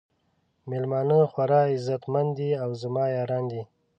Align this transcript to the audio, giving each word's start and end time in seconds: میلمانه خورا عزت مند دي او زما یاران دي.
میلمانه 0.69 1.19
خورا 1.31 1.61
عزت 1.73 2.03
مند 2.13 2.31
دي 2.37 2.49
او 2.63 2.69
زما 2.81 3.03
یاران 3.17 3.43
دي. 3.51 3.61